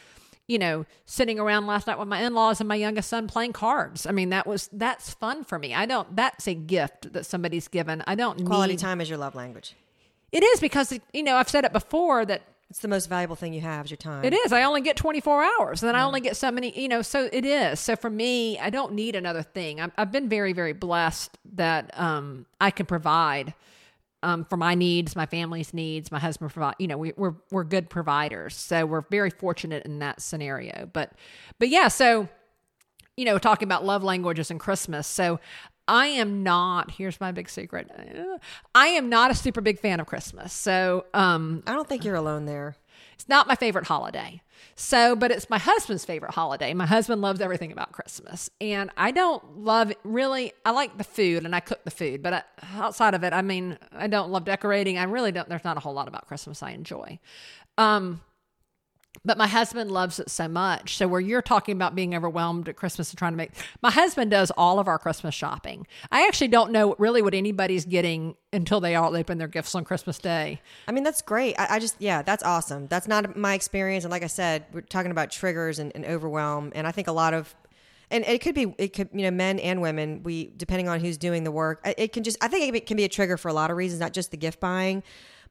you 0.48 0.60
know, 0.60 0.86
sitting 1.06 1.40
around 1.40 1.66
last 1.66 1.88
night 1.88 1.98
with 1.98 2.08
my 2.08 2.22
in-laws 2.22 2.60
and 2.62 2.68
my 2.68 2.76
youngest 2.76 3.10
son 3.10 3.28
playing 3.28 3.54
cards. 3.54 4.06
I 4.06 4.12
mean, 4.12 4.30
that 4.30 4.46
was 4.46 4.70
that's 4.72 5.14
fun 5.14 5.44
for 5.44 5.58
me. 5.58 5.74
I 5.74 5.86
don't 5.86 6.16
that's 6.16 6.48
a 6.48 6.54
gift 6.54 7.14
that 7.14 7.26
somebody's 7.26 7.68
given. 7.68 8.04
I 8.06 8.16
don't 8.16 8.46
Quality 8.46 8.74
need 8.74 8.80
time 8.80 9.02
is 9.02 9.10
your 9.10 9.18
love 9.18 9.36
language. 9.36 9.76
It 10.32 10.44
is 10.44 10.60
because 10.60 10.98
you 11.14 11.24
know, 11.24 11.36
I've 11.36 11.50
said 11.50 11.66
it 11.66 11.74
before 11.74 12.26
that 12.26 12.44
It's 12.70 12.80
the 12.80 12.88
most 12.88 13.08
valuable 13.08 13.36
thing 13.36 13.54
you 13.54 13.62
have 13.62 13.86
is 13.86 13.92
your 13.92 13.98
time. 13.98 14.26
it 14.26 14.34
is. 14.34 14.52
I 14.52 14.64
only 14.64 14.82
get 14.82 14.98
24 14.98 15.44
hours 15.44 15.84
and 15.84 15.88
then 15.88 15.96
I 15.96 16.04
only 16.04 16.20
get 16.20 16.36
so 16.36 16.50
many, 16.52 16.78
you 16.80 16.88
know, 16.88 17.02
so 17.04 17.30
it 17.32 17.46
is. 17.46 17.80
So 17.80 17.96
for 17.96 18.10
me, 18.10 18.58
I 18.58 18.70
don't 18.72 18.94
need 18.94 19.16
another 19.16 19.44
thing. 19.44 19.80
I'm, 19.80 19.92
I've 19.98 20.12
been 20.12 20.28
very, 20.28 20.52
very 20.52 20.74
blessed 20.74 21.38
that 21.54 21.98
um, 22.00 22.48
I 22.60 22.72
can 22.72 22.88
provide 22.88 23.54
um, 24.24 24.44
for 24.46 24.58
my 24.58 24.74
needs, 24.74 25.16
my 25.16 25.28
family's 25.28 25.72
needs, 25.76 26.12
my 26.12 26.18
husband 26.18 26.52
provide, 26.52 26.74
you 26.80 26.88
know, 26.88 26.98
we, 26.98 27.14
we're, 27.16 27.36
we're 27.52 27.64
good 27.64 27.88
providers. 27.88 28.56
So 28.56 28.84
we're 28.84 29.06
very 29.12 29.30
fortunate 29.30 29.86
in 29.86 30.00
that 30.00 30.20
scenario. 30.20 30.90
But, 30.92 31.12
but 31.60 31.70
yeah, 31.70 31.90
so, 31.90 32.28
you 33.16 33.26
know, 33.26 33.38
talking 33.38 33.68
about 33.68 33.86
love 33.86 34.04
languages 34.04 34.50
and 34.50 34.60
Christmas. 34.60 35.06
So 35.06 35.40
I 35.88 36.08
am 36.08 36.44
not, 36.44 36.92
here's 36.92 37.20
my 37.20 37.32
big 37.32 37.50
secret. 37.50 37.90
I 38.74 38.88
am 38.88 39.10
not 39.10 39.32
a 39.32 39.36
super 39.36 39.62
big 39.62 39.80
fan 39.80 40.00
of 40.00 40.08
Christmas. 40.08 40.52
So, 40.54 41.06
um, 41.14 41.64
I 41.68 41.74
don't 41.74 41.88
think 41.88 42.04
you're 42.04 42.16
alone 42.16 42.46
there. 42.46 42.76
it's 43.14 43.30
not 43.30 43.48
my 43.48 43.56
favorite 43.56 43.86
holiday. 43.86 44.42
So, 44.76 45.16
but 45.16 45.32
it's 45.32 45.50
my 45.50 45.58
husband's 45.58 46.04
favorite 46.04 46.34
holiday. 46.34 46.74
My 46.74 46.86
husband 46.86 47.22
loves 47.22 47.40
everything 47.40 47.72
about 47.72 47.92
Christmas. 47.92 48.50
And 48.60 48.90
I 48.98 49.12
don't 49.12 49.60
love 49.60 49.94
really, 50.04 50.54
I 50.66 50.72
like 50.72 50.98
the 50.98 51.04
food 51.04 51.46
and 51.46 51.56
I 51.56 51.60
cook 51.60 51.84
the 51.84 51.92
food, 51.92 52.22
but 52.24 52.34
I, 52.34 52.44
outside 52.76 53.14
of 53.14 53.24
it, 53.24 53.32
I 53.32 53.42
mean, 53.42 53.78
I 53.92 54.08
don't 54.08 54.32
love 54.32 54.44
decorating. 54.44 54.98
I 54.98 55.04
really 55.04 55.32
don't, 55.32 55.48
there's 55.48 55.64
not 55.64 55.78
a 55.78 55.80
whole 55.80 55.94
lot 55.94 56.08
about 56.08 56.28
Christmas 56.28 56.64
I 56.64 56.72
enjoy. 56.72 57.20
Um, 57.78 58.22
but 59.24 59.38
my 59.38 59.48
husband 59.48 59.92
loves 59.92 60.20
it 60.20 60.30
so 60.30 60.48
much. 60.48 60.98
So 60.98 61.08
where 61.08 61.22
you're 61.22 61.42
talking 61.42 61.76
about 61.76 61.96
being 61.96 62.14
overwhelmed 62.16 62.68
at 62.68 62.76
Christmas 62.76 63.12
and 63.12 63.18
trying 63.18 63.34
to 63.34 63.38
make 63.38 63.52
my 63.82 63.92
husband 63.92 64.32
does 64.32 64.52
all 64.58 64.80
of 64.80 64.88
our 64.88 65.00
Christmas 65.00 65.34
shopping. 65.34 65.88
I 66.12 66.28
actually 66.28 66.50
don't 66.50 66.72
know 66.72 66.96
really 66.98 67.22
what 67.22 67.34
anybody's 67.34 67.86
getting 67.86 68.36
until 68.52 68.80
they 68.80 68.96
all 68.96 69.16
open 69.16 69.38
their 69.38 69.48
gifts 69.48 69.76
on 69.76 69.84
Christmas 69.84 70.18
Day. 70.18 70.62
I 70.88 70.92
mean, 70.92 71.04
that's 71.04 71.22
great. 71.22 71.56
I, 71.60 71.76
I 71.76 71.80
just, 71.80 71.96
yeah, 72.00 72.22
that's 72.22 72.44
awesome. 72.44 72.88
That's 72.88 73.08
not 73.08 73.36
my 73.36 73.54
experience. 73.54 74.04
And 74.04 74.12
like 74.12 74.24
I 74.24 74.28
said, 74.28 74.66
we're 74.74 74.82
talking 74.82 75.12
about 75.12 75.32
triggers 75.32 75.80
and, 75.80 75.92
and 75.96 76.06
overwhelm. 76.06 76.72
And 76.76 76.88
I 76.88 76.92
think 76.92 77.08
a 77.08 77.12
lot 77.12 77.34
of, 77.34 77.56
and 78.12 78.24
it 78.26 78.42
could 78.42 78.56
be, 78.56 78.74
it 78.78 78.94
could, 78.94 79.10
you 79.14 79.24
know, 79.24 79.32
men 79.32 79.60
and 79.60 79.82
women, 79.82 80.22
we, 80.24 80.54
depending 80.56 80.88
on 80.88 81.00
who's 81.00 81.18
doing 81.18 81.44
the 81.44 81.52
work, 81.52 81.82
it- 81.86 81.96
it 81.98 82.14
can 82.14 82.24
just, 82.24 82.38
I 82.42 82.48
think 82.48 82.76
it 82.76 82.86
can 82.86 82.98
be 82.98 83.04
a 83.04 83.10
trigger 83.10 83.38
for 83.38 83.50
a 83.50 83.54
lot 83.54 83.72
of 83.72 83.78
reasons, 83.78 84.00
not 84.00 84.14
just 84.14 84.32
the 84.32 84.38
gift 84.38 84.60
buying, 84.60 85.04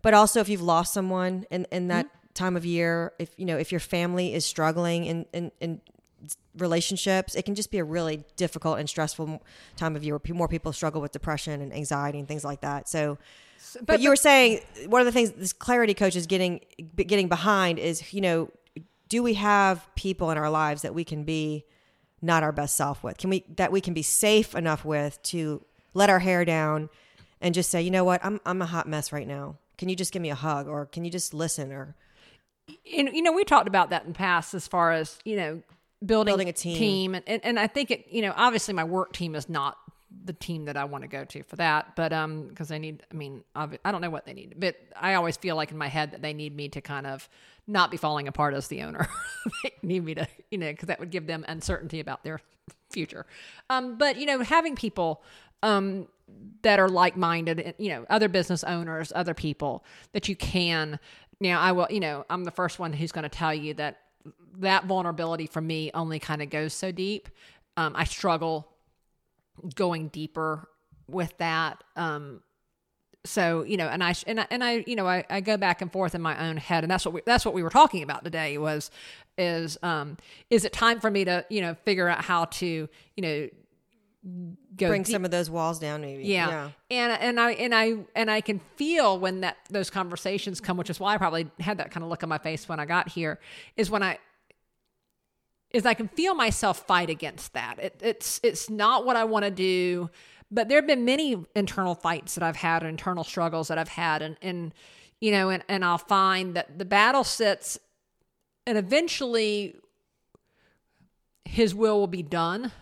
but 0.03 0.15
also 0.15 0.41
if 0.41 0.49
you've 0.49 0.63
lost 0.63 0.93
someone 0.93 1.47
in, 1.51 1.67
in 1.73 1.89
that 1.89 2.07
mm-hmm. 2.07 2.24
Time 2.35 2.57
of 2.57 2.65
year, 2.65 3.13
if, 3.19 3.31
you 3.37 3.47
know, 3.47 3.57
if 3.57 3.71
your 3.73 3.81
family 3.81 4.35
is 4.35 4.45
struggling 4.45 5.07
in, 5.07 5.27
in, 5.33 5.53
in 5.61 5.81
relationships, 6.57 7.35
it 7.35 7.45
can 7.45 7.55
just 7.55 7.71
be 7.71 7.79
a 7.79 7.85
really 7.85 8.25
difficult 8.37 8.79
and 8.79 8.89
stressful 8.89 9.43
time 9.77 9.97
of 9.97 10.05
year 10.05 10.17
where 10.17 10.35
more 10.35 10.49
people 10.49 10.73
struggle 10.73 11.01
with 11.01 11.13
depression 11.13 11.61
and 11.61 11.73
anxiety 11.73 12.19
and 12.19 12.29
things 12.29 12.45
like 12.45 12.61
that. 12.61 12.89
So, 12.89 13.19
but, 13.85 14.01
you 14.01 14.09
were 14.09 14.17
saying 14.17 14.61
one 14.87 15.01
of 15.01 15.07
the 15.07 15.13
things 15.13 15.33
this 15.33 15.53
clarity 15.53 15.95
coach 15.95 16.17
is 16.17 16.27
getting 16.27 16.61
getting 16.97 17.29
behind 17.29 17.79
is 17.79 18.13
you 18.13 18.21
know 18.21 18.51
do 19.09 19.23
we 19.23 19.35
have 19.35 19.87
people 19.97 20.31
in 20.31 20.39
our 20.39 20.51
lives 20.51 20.83
that 20.83 20.95
we 20.95 21.05
can 21.05 21.25
be 21.25 21.65
not 22.23 22.43
our 22.43 22.53
best 22.53 22.77
self 22.77 23.03
with? 23.03 23.19
Can 23.19 23.31
we 23.31 23.45
that 23.57 23.73
we 23.73 23.81
can 23.81 23.95
be 23.95 24.03
safe 24.03 24.55
enough 24.55 24.85
with 24.85 25.21
to 25.25 25.65
let 25.93 26.11
our 26.11 26.21
hair 26.21 26.45
down 26.45 26.89
and 27.41 27.55
just 27.55 27.71
say 27.71 27.83
you 27.83 27.91
know 27.91 28.05
what? 28.05 28.25
I'm 28.25 28.41
i'm 28.47 28.63
a 28.63 28.67
hot 28.67 28.89
mess 28.89 29.13
right 29.13 29.27
now. 29.27 29.57
Can 29.77 29.89
you 29.89 29.97
just 29.97 30.13
give 30.13 30.23
me 30.23 30.31
a 30.31 30.37
hug 30.37 30.69
or 30.69 30.87
can 30.87 31.05
you 31.05 31.11
just 31.11 31.35
listen 31.35 31.73
or 31.73 31.97
and 32.69 33.09
you 33.13 33.23
know 33.23 33.33
we 33.33 33.45
talked 33.45 33.69
about 33.69 33.91
that 33.91 34.03
in 34.03 34.09
the 34.09 34.15
past 34.15 34.55
as 34.55 34.67
far 34.67 34.93
as 34.93 35.19
you 35.25 35.37
know 35.37 35.63
building, 36.05 36.33
Building 36.33 36.49
a 36.49 36.53
team. 36.53 37.15
and, 37.15 37.25
and 37.27 37.45
and 37.45 37.59
i 37.59 37.67
think 37.67 37.91
it 37.91 38.07
you 38.11 38.21
know 38.21 38.35
obviously 38.37 38.75
my 38.75 38.85
work 38.85 39.13
team 39.13 39.35
is 39.35 39.49
not 39.49 39.79
the 40.25 40.33
team 40.33 40.67
that 40.67 40.77
I 40.77 40.85
want 40.85 41.03
to 41.03 41.09
go 41.09 41.25
to 41.25 41.43
for 41.43 41.57
that. 41.57 41.97
But 41.97 42.13
um, 42.13 42.49
because 42.49 42.71
I 42.71 42.79
need, 42.79 43.03
I 43.11 43.15
mean, 43.15 43.43
obvi- 43.57 43.79
I 43.85 43.91
don't 43.93 44.01
know 44.01 44.11
what 44.11 44.27
they 44.27 44.33
need, 44.33 44.55
but 44.59 44.77
I 44.97 45.15
always 45.15 45.37
feel 45.37 45.57
like 45.57 45.71
in 45.71 45.79
my 45.79 45.89
head 45.89 46.13
that 46.13 46.23
they 46.23 46.33
need 46.33 46.55
me 46.55 46.69
to 46.71 46.81
kind 46.81 47.07
of 47.07 47.29
not 47.67 47.91
be 47.91 47.97
falling 47.97 48.29
apart 48.29 48.55
as 48.55 48.69
the 48.69 48.83
owner. 48.83 49.09
they 49.65 49.73
need 49.83 50.05
me 50.05 50.15
to, 50.15 50.29
you 50.51 50.59
know, 50.59 50.71
because 50.71 50.87
that 50.87 51.01
would 51.01 51.11
give 51.11 51.27
them 51.27 51.45
uncertainty 51.49 52.01
about 52.01 52.23
their 52.23 52.41
future. 52.91 53.27
Um, 53.71 53.99
but 53.99 54.17
you 54.17 54.27
know, 54.27 54.41
having 54.43 54.77
people 54.77 55.23
um 55.63 56.07
that 56.63 56.79
are 56.79 56.89
like-minded, 56.89 57.75
you 57.79 57.91
know, 57.91 58.07
other 58.09 58.29
business 58.29 58.65
owners, 58.65 59.13
other 59.15 59.35
people 59.35 59.85
that 60.13 60.29
you 60.29 60.37
can. 60.37 60.99
Now, 61.41 61.61
I 61.61 61.73
will, 61.73 61.87
you 61.91 62.01
know, 62.01 62.25
I'm 62.31 62.45
the 62.45 62.51
first 62.51 62.79
one 62.79 62.93
who's 62.93 63.13
going 63.13 63.25
to 63.25 63.29
tell 63.29 63.55
you 63.55 63.75
that 63.75 64.01
that 64.59 64.85
vulnerability 64.85 65.47
for 65.47 65.61
me 65.61 65.91
only 65.95 66.19
kind 66.19 66.43
of 66.43 66.51
goes 66.51 66.73
so 66.73 66.93
deep. 66.93 67.29
Um, 67.77 67.95
I 67.97 68.05
struggle 68.05 68.69
going 69.75 70.09
deeper 70.09 70.69
with 71.09 71.37
that. 71.39 71.83
Um, 71.97 72.41
so 73.27 73.63
you 73.63 73.77
know, 73.77 73.89
and 73.89 74.05
I 74.05 74.15
and 74.27 74.41
I, 74.41 74.47
and 74.51 74.63
I 74.63 74.85
you 74.87 74.97
know 74.97 75.09
I, 75.09 75.25
I 75.31 75.41
go 75.41 75.57
back 75.57 75.81
and 75.81 75.91
forth 75.91 76.15
in 76.15 76.21
my 76.21 76.49
own 76.49 76.57
head, 76.59 76.85
and 76.85 76.91
that's 76.91 77.05
what 77.07 77.15
we, 77.15 77.23
that's 77.25 77.45
what 77.45 77.55
we 77.55 77.63
were 77.63 77.71
talking 77.71 78.03
about 78.03 78.23
today 78.23 78.59
was 78.59 78.91
is 79.37 79.79
um 79.83 80.17
is 80.51 80.65
it 80.65 80.73
time 80.73 81.01
for 81.01 81.11
me 81.11 81.25
to 81.25 81.45
you 81.49 81.61
know 81.61 81.75
figure 81.85 82.09
out 82.09 82.23
how 82.23 82.45
to 82.45 82.89
you 83.17 83.23
know 83.23 83.49
go 84.77 84.89
Bring 84.89 85.03
deep- 85.03 85.13
some 85.13 85.25
of 85.25 85.31
those 85.31 85.51
walls 85.51 85.79
down, 85.79 86.01
maybe. 86.01 86.25
yeah. 86.25 86.71
And 86.91 87.13
and 87.13 87.39
I 87.41 87.53
and 87.53 87.75
I 87.75 87.97
and 88.17 88.31
I 88.31 88.41
can 88.41 88.59
feel 88.77 89.19
when 89.19 89.41
that 89.43 89.57
those 89.71 89.91
conversations 89.91 90.61
come, 90.61 90.77
which 90.77 90.91
is 90.91 90.99
why 90.99 91.15
I 91.15 91.19
probably 91.19 91.49
had 91.61 91.79
that 91.79 91.91
kind 91.91 92.03
of 92.03 92.11
look 92.11 92.23
on 92.23 92.29
my 92.29 92.39
face 92.39 92.69
when 92.69 92.81
I 92.81 92.87
got 92.87 93.09
here, 93.11 93.39
is 93.77 93.91
when 93.91 94.03
I 94.03 94.19
is 95.71 95.85
I 95.85 95.95
can 95.95 96.09
feel 96.09 96.35
myself 96.35 96.87
fight 96.87 97.11
against 97.11 97.53
that. 97.55 97.79
It, 97.79 98.01
it's 98.03 98.41
it's 98.43 98.71
not 98.71 99.05
what 99.05 99.17
I 99.17 99.25
want 99.25 99.45
to 99.45 99.51
do, 99.51 100.09
but 100.51 100.69
there 100.69 100.79
have 100.79 100.87
been 100.87 101.05
many 101.05 101.37
internal 101.57 101.95
fights 101.95 102.35
that 102.37 102.45
I've 102.45 102.57
had, 102.57 102.83
internal 102.85 103.25
struggles 103.25 103.69
that 103.69 103.77
I've 103.79 103.89
had, 103.89 104.23
and 104.23 104.37
and 104.41 104.73
you 105.21 105.33
know, 105.33 105.51
and 105.51 105.63
and 105.69 105.85
I'll 105.85 105.99
find 105.99 106.55
that 106.55 106.79
the 106.79 106.85
battle 106.85 107.25
sits, 107.25 107.79
and 108.67 108.79
eventually, 108.79 109.75
His 111.45 111.75
will 111.75 111.99
will 111.99 112.07
be 112.07 112.23
done. 112.23 112.73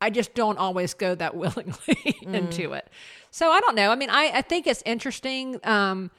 I 0.00 0.10
just 0.10 0.34
don't 0.34 0.58
always 0.58 0.94
go 0.94 1.14
that 1.14 1.36
willingly 1.36 2.16
into 2.22 2.72
it. 2.72 2.88
So 3.30 3.50
I 3.50 3.60
don't 3.60 3.76
know. 3.76 3.90
I 3.90 3.96
mean, 3.96 4.10
I, 4.10 4.30
I 4.34 4.42
think 4.42 4.66
it's 4.66 4.82
interesting. 4.84 5.60
Um, 5.64 6.10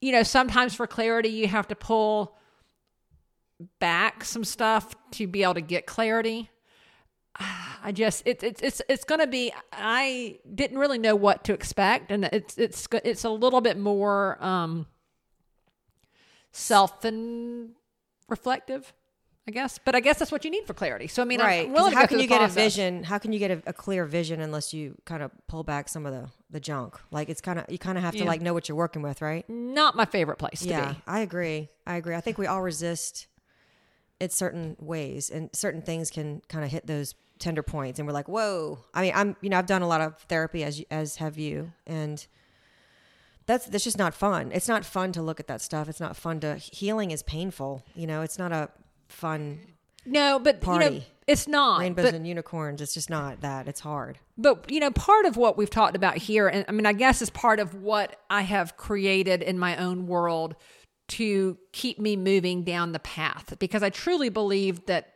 you 0.00 0.12
know, 0.12 0.22
sometimes 0.22 0.74
for 0.74 0.86
clarity, 0.86 1.28
you 1.28 1.46
have 1.46 1.68
to 1.68 1.76
pull 1.76 2.36
back 3.78 4.24
some 4.24 4.44
stuff 4.44 4.94
to 5.12 5.26
be 5.26 5.42
able 5.42 5.54
to 5.54 5.60
get 5.60 5.86
clarity. 5.86 6.50
I 7.84 7.92
just 7.92 8.26
it, 8.26 8.42
it's 8.42 8.62
it's 8.62 8.82
it's 8.88 9.04
going 9.04 9.20
to 9.20 9.26
be. 9.26 9.52
I 9.72 10.38
didn't 10.52 10.78
really 10.78 10.98
know 10.98 11.16
what 11.16 11.44
to 11.44 11.52
expect, 11.52 12.10
and 12.10 12.24
it's 12.26 12.58
it's 12.58 12.86
it's 13.04 13.24
a 13.24 13.30
little 13.30 13.60
bit 13.60 13.78
more 13.78 14.42
um, 14.42 14.86
self 16.52 17.04
and 17.04 17.70
reflective, 18.28 18.92
I 19.46 19.50
guess. 19.50 19.78
But 19.84 19.94
I 19.96 20.00
guess 20.00 20.18
that's 20.20 20.30
what 20.30 20.44
you 20.44 20.50
need 20.52 20.66
for 20.66 20.74
clarity. 20.74 21.08
So 21.08 21.20
I 21.20 21.24
mean, 21.24 21.40
right. 21.40 21.62
I'm 21.62 21.66
'Cause 21.66 21.74
willing 21.74 21.92
to 21.92 21.98
how 21.98 22.06
can 22.06 22.20
you 22.20 22.28
get 22.28 22.42
a 22.42 22.48
vision? 22.48 23.02
How 23.02 23.18
can 23.18 23.32
you 23.32 23.38
get 23.40 23.50
a, 23.50 23.62
a 23.66 23.72
clear 23.72 24.04
vision 24.04 24.40
unless 24.40 24.72
you 24.72 24.96
kind 25.04 25.22
of 25.22 25.32
pull 25.48 25.64
back 25.64 25.88
some 25.88 26.06
of 26.06 26.12
the 26.12 26.28
the 26.50 26.60
junk? 26.60 26.96
Like 27.10 27.28
it's 27.28 27.40
kind 27.40 27.58
of 27.58 27.64
you 27.68 27.78
kind 27.78 27.98
of 27.98 28.04
have 28.04 28.12
to 28.14 28.20
Yeah. 28.20 28.24
like 28.26 28.40
know 28.40 28.54
what 28.54 28.68
you're 28.68 28.76
working 28.76 29.02
with, 29.02 29.20
right? 29.20 29.44
Not 29.50 29.96
my 29.96 30.04
favorite 30.04 30.36
place 30.38 30.60
to 30.60 30.68
yeah, 30.68 30.92
be. 30.92 31.02
I 31.08 31.20
agree. 31.20 31.68
I 31.86 31.96
agree. 31.96 32.14
I 32.14 32.20
think 32.20 32.38
we 32.38 32.46
all 32.46 32.62
resist 32.62 33.26
it 34.20 34.32
certain 34.32 34.76
ways, 34.78 35.28
and 35.30 35.50
certain 35.52 35.82
things 35.82 36.08
can 36.10 36.40
kind 36.48 36.64
of 36.64 36.70
hit 36.70 36.86
those 36.86 37.16
tender 37.40 37.64
points, 37.64 37.98
and 37.98 38.06
we're 38.06 38.12
like, 38.14 38.28
"Whoa!" 38.28 38.78
I 38.94 39.02
mean, 39.02 39.12
I'm 39.16 39.34
you 39.40 39.50
know 39.50 39.58
I've 39.58 39.66
done 39.66 39.82
a 39.82 39.88
lot 39.88 40.00
of 40.00 40.16
therapy 40.28 40.62
as 40.62 40.80
as 40.92 41.16
have 41.16 41.36
you, 41.36 41.72
and 41.84 42.24
that's 43.46 43.66
that's 43.66 43.82
just 43.82 43.98
not 43.98 44.14
fun. 44.14 44.52
It's 44.52 44.68
not 44.68 44.84
fun 44.84 45.10
to 45.12 45.22
look 45.22 45.40
at 45.40 45.48
that 45.48 45.60
stuff. 45.60 45.88
It's 45.88 45.98
not 45.98 46.16
fun 46.16 46.38
to 46.40 46.54
healing 46.56 47.10
is 47.10 47.24
painful. 47.24 47.82
You 47.96 48.06
know, 48.06 48.22
it's 48.22 48.38
not 48.38 48.52
a 48.52 48.70
fun 49.12 49.60
No, 50.04 50.38
but 50.38 50.64
you 50.66 50.78
know, 50.78 51.00
it's 51.26 51.46
not. 51.46 51.80
rainbows 51.80 52.06
But 52.06 52.14
and 52.14 52.26
unicorns. 52.26 52.80
It's 52.80 52.94
just 52.94 53.08
not 53.08 53.40
that. 53.42 53.68
It's 53.68 53.80
hard. 53.80 54.18
But 54.36 54.70
you 54.70 54.80
know, 54.80 54.90
part 54.90 55.26
of 55.26 55.36
what 55.36 55.56
we've 55.56 55.70
talked 55.70 55.96
about 55.96 56.16
here, 56.16 56.48
and 56.48 56.64
I 56.68 56.72
mean, 56.72 56.86
I 56.86 56.92
guess 56.92 57.22
is 57.22 57.30
part 57.30 57.60
of 57.60 57.74
what 57.74 58.16
I 58.28 58.42
have 58.42 58.76
created 58.76 59.42
in 59.42 59.58
my 59.58 59.76
own 59.76 60.06
world 60.06 60.56
to 61.08 61.58
keep 61.72 61.98
me 61.98 62.16
moving 62.16 62.64
down 62.64 62.92
the 62.92 62.98
path, 62.98 63.54
because 63.58 63.82
I 63.82 63.90
truly 63.90 64.28
believe 64.28 64.86
that 64.86 65.14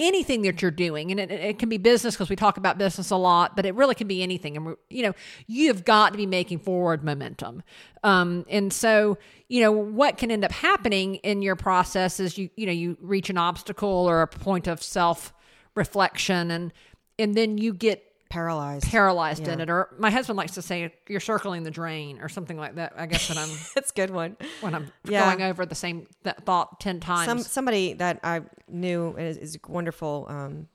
anything 0.00 0.42
that 0.42 0.62
you're 0.62 0.70
doing, 0.70 1.10
and 1.10 1.18
it, 1.18 1.30
it 1.30 1.58
can 1.58 1.68
be 1.68 1.78
business 1.78 2.14
because 2.14 2.30
we 2.30 2.36
talk 2.36 2.56
about 2.56 2.78
business 2.78 3.10
a 3.10 3.16
lot, 3.16 3.56
but 3.56 3.66
it 3.66 3.74
really 3.74 3.94
can 3.94 4.06
be 4.06 4.22
anything. 4.22 4.56
And 4.56 4.76
you 4.88 5.02
know, 5.02 5.14
you 5.46 5.68
have 5.68 5.84
got 5.84 6.12
to 6.12 6.16
be 6.16 6.26
making 6.26 6.60
forward 6.60 7.02
momentum. 7.02 7.62
Um, 8.04 8.44
and 8.48 8.72
so, 8.72 9.18
you 9.48 9.60
know, 9.60 9.72
what 9.72 10.18
can 10.18 10.30
end 10.30 10.44
up 10.44 10.52
happening 10.52 11.16
in 11.16 11.42
your 11.42 11.56
process 11.56 12.20
is 12.20 12.38
you, 12.38 12.50
you 12.56 12.66
know, 12.66 12.72
you 12.72 12.96
reach 13.00 13.28
an 13.30 13.38
obstacle 13.38 13.88
or 13.88 14.22
a 14.22 14.28
point 14.28 14.66
of 14.66 14.82
self 14.82 15.32
reflection, 15.74 16.50
and 16.50 16.72
and 17.18 17.34
then 17.34 17.58
you 17.58 17.74
get 17.74 18.07
Paralyzed. 18.30 18.84
paralyzed 18.86 19.48
in 19.48 19.60
it 19.60 19.70
or 19.70 19.88
my 19.98 20.10
husband 20.10 20.36
likes 20.36 20.52
to 20.54 20.62
say 20.62 20.92
you're 21.08 21.18
circling 21.20 21.62
the 21.62 21.70
drain 21.70 22.18
or 22.20 22.28
something 22.28 22.58
like 22.58 22.74
that 22.74 22.92
i 22.96 23.06
guess 23.06 23.28
when 23.28 23.38
i'm 23.38 23.48
That's 23.74 23.90
a 23.90 23.94
good 23.94 24.10
one. 24.10 24.36
when 24.60 24.74
i'm 24.74 24.92
Yeah. 25.04 25.24
going 25.34 25.48
over 25.48 25.64
the 25.64 25.74
same 25.74 26.06
th- 26.24 26.36
thought 26.44 26.78
10 26.80 27.00
times 27.00 27.26
Some 27.26 27.38
somebody 27.40 27.94
that 27.94 28.20
I 28.22 28.42
knew 28.68 29.16
is, 29.16 29.38
is 29.38 29.56
a 29.56 29.70
wonderful 29.72 30.26
um, 30.28 30.68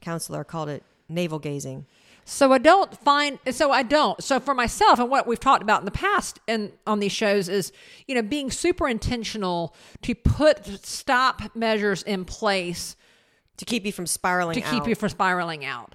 counselor 0.00 0.42
called 0.44 0.68
it 0.68 0.82
navel 1.08 1.38
gazing. 1.38 1.86
so 2.24 2.52
i 2.52 2.58
don't 2.58 2.96
find 2.98 3.38
so 3.50 3.70
i 3.70 3.82
don't 3.82 4.22
so 4.22 4.40
for 4.40 4.54
myself 4.54 4.98
and 4.98 5.08
what 5.10 5.26
we've 5.26 5.40
talked 5.40 5.62
about 5.62 5.80
in 5.80 5.84
the 5.84 5.90
past 5.90 6.40
and 6.48 6.72
on 6.86 6.98
these 7.00 7.12
shows 7.12 7.48
is 7.48 7.70
you 8.08 8.14
know 8.14 8.22
being 8.22 8.50
super 8.50 8.88
intentional 8.88 9.74
to 10.00 10.14
put 10.14 10.64
stop 10.84 11.54
measures 11.54 12.02
in 12.02 12.24
place 12.24 12.96
to 13.58 13.64
keep 13.66 13.84
you 13.84 13.92
from 13.92 14.06
spiraling 14.06 14.54
to 14.54 14.60
keep 14.62 14.86
you 14.88 14.94
from 14.94 15.08
spiraling 15.10 15.64
out. 15.64 15.94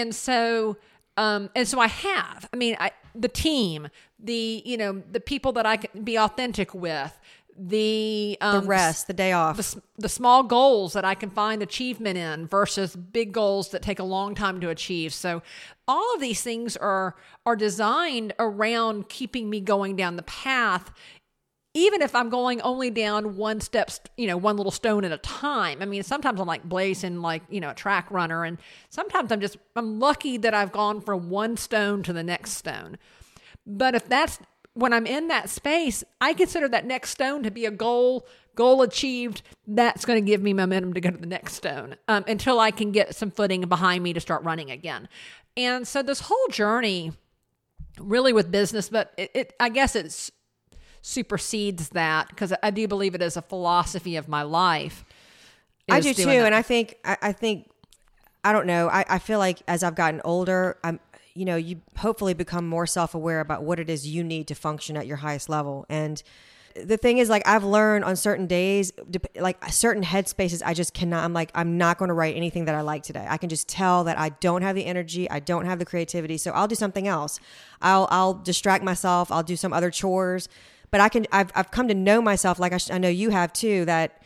And 0.00 0.14
so, 0.14 0.76
um, 1.16 1.50
and 1.54 1.66
so 1.66 1.80
I 1.80 1.88
have. 1.88 2.48
I 2.52 2.56
mean, 2.56 2.76
I, 2.78 2.92
the 3.14 3.28
team, 3.28 3.88
the 4.18 4.62
you 4.64 4.76
know, 4.76 5.02
the 5.10 5.20
people 5.20 5.52
that 5.52 5.66
I 5.66 5.76
can 5.78 6.02
be 6.02 6.18
authentic 6.18 6.74
with, 6.74 7.18
the 7.58 8.36
the 8.40 8.46
um, 8.46 8.66
rest, 8.66 9.06
the 9.06 9.14
day 9.14 9.32
off. 9.32 9.56
the, 9.56 9.82
the 9.96 10.08
small 10.08 10.42
goals 10.42 10.92
that 10.92 11.04
I 11.04 11.14
can 11.14 11.30
find 11.30 11.62
achievement 11.62 12.18
in 12.18 12.46
versus 12.46 12.94
big 12.94 13.32
goals 13.32 13.70
that 13.70 13.82
take 13.82 13.98
a 13.98 14.04
long 14.04 14.34
time 14.34 14.60
to 14.60 14.68
achieve. 14.68 15.14
So 15.14 15.42
all 15.88 16.14
of 16.14 16.20
these 16.20 16.42
things 16.42 16.76
are 16.76 17.16
are 17.46 17.56
designed 17.56 18.34
around 18.38 19.08
keeping 19.08 19.48
me 19.48 19.60
going 19.60 19.96
down 19.96 20.16
the 20.16 20.22
path 20.22 20.92
even 21.76 22.00
if 22.00 22.14
I'm 22.14 22.30
going 22.30 22.62
only 22.62 22.88
down 22.88 23.36
one 23.36 23.60
step, 23.60 23.90
you 24.16 24.26
know, 24.26 24.38
one 24.38 24.56
little 24.56 24.72
stone 24.72 25.04
at 25.04 25.12
a 25.12 25.18
time. 25.18 25.82
I 25.82 25.84
mean, 25.84 26.02
sometimes 26.02 26.40
I'm 26.40 26.46
like 26.46 26.64
blazing 26.64 27.20
like, 27.20 27.42
you 27.50 27.60
know, 27.60 27.68
a 27.68 27.74
track 27.74 28.10
runner 28.10 28.44
and 28.44 28.56
sometimes 28.88 29.30
I'm 29.30 29.42
just 29.42 29.58
I'm 29.76 30.00
lucky 30.00 30.38
that 30.38 30.54
I've 30.54 30.72
gone 30.72 31.02
from 31.02 31.28
one 31.28 31.58
stone 31.58 32.02
to 32.04 32.14
the 32.14 32.22
next 32.22 32.52
stone. 32.52 32.96
But 33.66 33.94
if 33.94 34.08
that's 34.08 34.38
when 34.72 34.94
I'm 34.94 35.06
in 35.06 35.28
that 35.28 35.50
space, 35.50 36.02
I 36.18 36.32
consider 36.32 36.66
that 36.68 36.86
next 36.86 37.10
stone 37.10 37.42
to 37.42 37.50
be 37.50 37.66
a 37.66 37.70
goal, 37.70 38.26
goal 38.54 38.80
achieved. 38.80 39.42
That's 39.66 40.06
going 40.06 40.24
to 40.24 40.26
give 40.26 40.40
me 40.40 40.54
momentum 40.54 40.94
to 40.94 41.00
go 41.02 41.10
to 41.10 41.18
the 41.18 41.26
next 41.26 41.54
stone 41.54 41.96
um, 42.08 42.24
until 42.26 42.58
I 42.58 42.70
can 42.70 42.90
get 42.90 43.14
some 43.14 43.30
footing 43.30 43.60
behind 43.62 44.02
me 44.02 44.14
to 44.14 44.20
start 44.20 44.42
running 44.44 44.70
again. 44.70 45.10
And 45.58 45.86
so 45.86 46.02
this 46.02 46.20
whole 46.20 46.48
journey, 46.50 47.12
really 47.98 48.32
with 48.32 48.50
business, 48.50 48.88
but 48.88 49.12
it, 49.18 49.30
it 49.34 49.52
I 49.60 49.68
guess 49.68 49.94
it's 49.94 50.30
supersedes 51.06 51.90
that 51.90 52.28
because 52.28 52.52
I 52.64 52.70
do 52.72 52.88
believe 52.88 53.14
it 53.14 53.22
is 53.22 53.36
a 53.36 53.42
philosophy 53.42 54.16
of 54.16 54.26
my 54.26 54.42
life. 54.42 55.04
I 55.88 56.00
do 56.00 56.12
too, 56.12 56.24
that. 56.24 56.46
and 56.46 56.54
I 56.54 56.62
think 56.62 56.96
I, 57.04 57.16
I 57.22 57.32
think 57.32 57.70
I 58.42 58.52
don't 58.52 58.66
know. 58.66 58.88
I, 58.88 59.04
I 59.08 59.18
feel 59.20 59.38
like 59.38 59.62
as 59.68 59.84
I've 59.84 59.94
gotten 59.94 60.20
older, 60.24 60.78
I'm 60.82 60.98
you 61.34 61.44
know 61.44 61.54
you 61.54 61.80
hopefully 61.98 62.34
become 62.34 62.66
more 62.66 62.88
self 62.88 63.14
aware 63.14 63.38
about 63.38 63.62
what 63.62 63.78
it 63.78 63.88
is 63.88 64.04
you 64.08 64.24
need 64.24 64.48
to 64.48 64.56
function 64.56 64.96
at 64.96 65.06
your 65.06 65.18
highest 65.18 65.48
level. 65.48 65.86
And 65.88 66.20
the 66.74 66.96
thing 66.96 67.18
is, 67.18 67.28
like 67.28 67.46
I've 67.46 67.62
learned 67.62 68.04
on 68.04 68.16
certain 68.16 68.48
days, 68.48 68.92
like 69.36 69.64
certain 69.70 70.02
headspaces, 70.02 70.60
I 70.64 70.74
just 70.74 70.92
cannot. 70.92 71.22
I'm 71.24 71.32
like 71.32 71.52
I'm 71.54 71.78
not 71.78 71.98
going 71.98 72.08
to 72.08 72.14
write 72.14 72.34
anything 72.34 72.64
that 72.64 72.74
I 72.74 72.80
like 72.80 73.04
today. 73.04 73.26
I 73.28 73.36
can 73.36 73.48
just 73.48 73.68
tell 73.68 74.02
that 74.04 74.18
I 74.18 74.30
don't 74.30 74.62
have 74.62 74.74
the 74.74 74.84
energy, 74.84 75.30
I 75.30 75.38
don't 75.38 75.66
have 75.66 75.78
the 75.78 75.86
creativity, 75.86 76.36
so 76.36 76.50
I'll 76.50 76.66
do 76.66 76.74
something 76.74 77.06
else. 77.06 77.38
I'll 77.80 78.08
I'll 78.10 78.34
distract 78.34 78.82
myself. 78.82 79.30
I'll 79.30 79.44
do 79.44 79.54
some 79.54 79.72
other 79.72 79.92
chores. 79.92 80.48
But 80.90 81.00
I 81.00 81.08
can. 81.08 81.26
I've 81.32 81.50
I've 81.54 81.70
come 81.70 81.88
to 81.88 81.94
know 81.94 82.22
myself, 82.22 82.58
like 82.58 82.72
I, 82.72 82.78
sh- 82.78 82.90
I 82.90 82.98
know 82.98 83.08
you 83.08 83.30
have 83.30 83.52
too, 83.52 83.84
that 83.86 84.22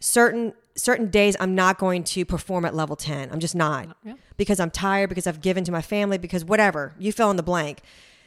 certain 0.00 0.52
certain 0.76 1.08
days 1.10 1.36
I'm 1.40 1.54
not 1.54 1.78
going 1.78 2.04
to 2.04 2.24
perform 2.24 2.64
at 2.64 2.74
level 2.74 2.96
10. 2.96 3.30
I'm 3.30 3.40
just 3.40 3.54
not. 3.54 3.96
Because 4.36 4.58
I'm 4.60 4.70
tired, 4.70 5.08
because 5.08 5.26
I've 5.26 5.40
given 5.42 5.64
to 5.64 5.72
my 5.72 5.82
family, 5.82 6.16
because 6.16 6.44
whatever. 6.44 6.94
You 6.98 7.12
fill 7.12 7.30
in 7.30 7.36
the 7.36 7.42
blank. 7.42 7.80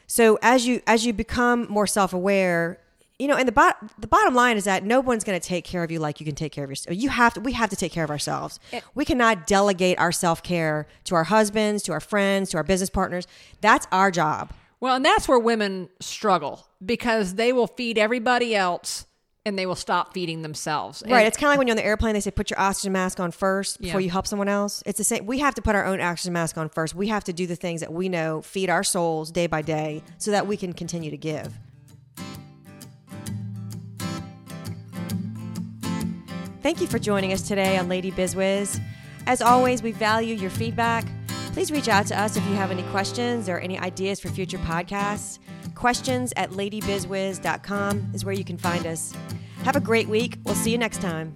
So 0.08 0.38
as 0.42 0.68
you 0.68 0.82
as 0.86 1.06
you 1.06 1.14
become 1.14 1.66
more 1.70 1.88
self-aware, 1.88 2.80
you 3.18 3.28
know, 3.28 3.36
and 3.36 3.48
the 3.48 3.52
bot- 3.54 4.00
the 4.00 4.08
bottom 4.08 4.36
line 4.36 4.58
is 4.58 4.66
that 4.66 4.84
no 4.84 5.00
one's 5.00 5.24
going 5.24 5.40
to 5.40 5.46
take 5.48 5.64
care 5.64 5.84
of 5.84 5.90
you 5.92 6.00
like 6.00 6.20
you 6.20 6.26
can 6.26 6.36
take 6.36 6.52
care 6.52 6.64
of 6.64 6.70
yourself. 6.70 6.96
You 6.96 7.10
have 7.10 7.34
to. 7.36 7.40
We 7.40 7.54
have 7.54 7.70
to 7.72 7.76
take 7.76 7.92
care 7.92 8.04
of 8.04 8.10
ourselves. 8.12 8.60
we 8.94 9.06
cannot 9.06 9.48
delegate 9.48 9.98
our 9.98 10.12
self 10.12 10.44
care 10.44 10.88
to 11.06 11.16
our 11.16 11.24
husbands, 11.24 11.82
to 11.84 11.92
our 11.94 12.00
friends, 12.02 12.50
to 12.52 12.58
our 12.58 12.64
business 12.64 12.90
partners. 12.92 13.26
That's 13.62 13.88
our 13.92 14.12
job. 14.12 14.52
Well, 14.84 14.98
and 14.98 15.06
that's 15.06 15.30
where 15.30 15.40
women 15.40 15.88
struggle 16.02 16.68
because 16.86 17.36
they 17.36 17.54
will 17.54 17.68
feed 17.68 17.98
everybody 17.98 18.54
else 18.54 19.06
and 19.46 19.58
they 19.58 19.66
will 19.66 19.76
stop 19.78 20.14
feeding 20.14 20.42
themselves. 20.42 21.02
And- 21.02 21.10
Right. 21.10 21.26
It's 21.26 21.38
kind 21.38 21.46
of 21.48 21.52
like 21.52 21.60
when 21.60 21.68
you're 21.68 21.74
on 21.76 21.78
the 21.78 21.86
airplane, 21.86 22.16
they 22.16 22.20
say 22.20 22.32
put 22.32 22.50
your 22.50 22.60
oxygen 22.60 22.92
mask 22.92 23.18
on 23.22 23.32
first 23.32 23.80
before 23.80 24.02
Yeah. 24.02 24.04
you 24.08 24.12
help 24.12 24.28
someone 24.28 24.50
else. 24.50 24.84
It's 24.86 24.98
the 24.98 25.06
same. 25.06 25.26
We 25.26 25.40
have 25.40 25.56
to 25.56 25.62
put 25.62 25.74
our 25.76 25.86
own 25.86 26.02
oxygen 26.02 26.34
mask 26.34 26.58
on 26.58 26.68
first. 26.68 26.96
We 26.96 27.08
have 27.08 27.24
to 27.24 27.32
do 27.32 27.48
the 27.48 27.56
things 27.56 27.80
that 27.80 27.94
we 27.94 28.10
know 28.10 28.42
feed 28.42 28.70
our 28.70 28.84
souls 28.84 29.32
day 29.32 29.48
by 29.48 29.62
day 29.62 30.04
so 30.18 30.32
that 30.32 30.48
we 30.48 30.58
can 30.58 30.74
continue 30.74 31.12
to 31.12 31.18
give. 31.18 31.58
Thank 36.62 36.82
you 36.82 36.88
for 36.88 37.00
joining 37.00 37.32
us 37.32 37.42
today 37.48 37.78
on 37.78 37.88
Lady 37.88 38.12
Bizwiz. 38.12 38.82
As 39.28 39.42
always, 39.42 39.82
we 39.82 39.94
value 39.94 40.36
your 40.36 40.50
feedback. 40.50 41.06
Please 41.54 41.72
reach 41.72 41.88
out 41.88 42.08
to 42.08 42.20
us 42.20 42.36
if 42.36 42.44
you 42.48 42.56
have 42.56 42.72
any 42.72 42.84
questions 42.84 43.48
or 43.48 43.60
any 43.60 43.78
ideas 43.80 44.20
for 44.20 44.28
future 44.30 44.58
podcasts. 44.58 45.38
Questions 45.76 46.34
at 46.36 46.50
ladybizwiz.com 46.50 48.12
is 48.14 48.26
where 48.26 48.34
you 48.34 48.44
can 48.44 48.58
find 48.58 48.88
us. 48.88 49.14
Have 49.64 49.76
a 49.76 49.80
great 49.80 50.10
week. 50.10 50.38
We'll 50.44 50.56
see 50.56 50.72
you 50.72 50.80
next 50.80 51.00
time. 51.00 51.34